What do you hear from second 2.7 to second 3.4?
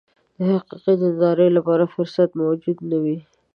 نه وي.